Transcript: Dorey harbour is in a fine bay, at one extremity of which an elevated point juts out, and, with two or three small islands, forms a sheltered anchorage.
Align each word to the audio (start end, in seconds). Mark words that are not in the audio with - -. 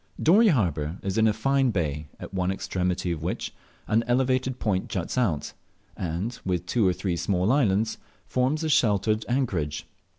Dorey 0.19 0.47
harbour 0.47 0.97
is 1.03 1.19
in 1.19 1.27
a 1.27 1.31
fine 1.31 1.69
bay, 1.69 2.07
at 2.19 2.33
one 2.33 2.49
extremity 2.49 3.11
of 3.11 3.21
which 3.21 3.53
an 3.85 4.03
elevated 4.07 4.57
point 4.57 4.89
juts 4.89 5.15
out, 5.15 5.53
and, 5.95 6.39
with 6.43 6.65
two 6.65 6.87
or 6.87 6.91
three 6.93 7.15
small 7.15 7.51
islands, 7.51 7.99
forms 8.25 8.63
a 8.63 8.69
sheltered 8.69 9.23
anchorage. 9.29 9.85